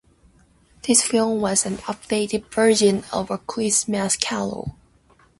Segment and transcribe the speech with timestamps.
[0.81, 4.75] This film was an updated version of "A Christmas Carol".